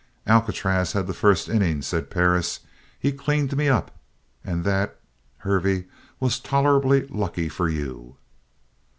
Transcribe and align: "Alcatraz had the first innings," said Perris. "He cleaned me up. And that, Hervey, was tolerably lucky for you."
"Alcatraz 0.25 0.93
had 0.93 1.05
the 1.05 1.13
first 1.13 1.47
innings," 1.47 1.85
said 1.85 2.09
Perris. 2.09 2.61
"He 2.99 3.11
cleaned 3.11 3.55
me 3.55 3.69
up. 3.69 3.95
And 4.43 4.63
that, 4.63 4.99
Hervey, 5.37 5.85
was 6.19 6.39
tolerably 6.39 7.05
lucky 7.05 7.49
for 7.49 7.69
you." 7.69 8.17